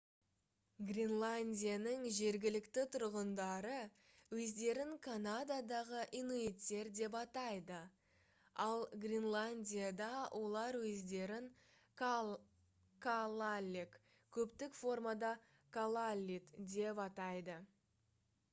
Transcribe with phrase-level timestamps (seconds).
[0.89, 3.73] гренландияның жергілікті тұрғындары
[4.43, 7.77] өздерін канададағы инуиттер деп атайды
[8.65, 10.09] ал гренландияда
[10.39, 11.51] олар өздерін
[12.03, 13.99] калааллек
[14.39, 15.31] көптік формада
[15.77, 17.59] калааллит деп атайды